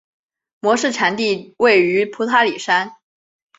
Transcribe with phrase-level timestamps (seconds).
[0.61, 2.95] 模式产地位于普塔里山。